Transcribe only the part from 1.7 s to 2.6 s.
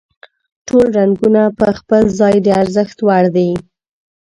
خپل ځای د